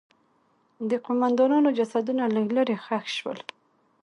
د 0.89 0.91
قوماندانانو 1.05 1.69
جسدونه 1.77 2.23
لږ 2.35 2.47
لرې 2.57 2.75
ښخ 2.85 3.05
شول. 3.17 3.39